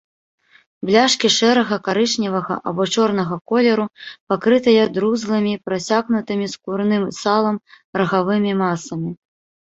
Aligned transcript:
Бляшкі 0.89 1.29
шэрага, 1.33 1.75
карычневага 1.87 2.55
або 2.71 2.83
чорнага 2.95 3.35
колеру, 3.51 3.85
пакрытыя 4.33 4.85
друзлымі, 4.95 5.53
прасякнутымі 5.67 6.45
скурным 6.55 7.03
салам, 7.19 7.57
рагавымі 8.03 8.51
масамі. 8.63 9.11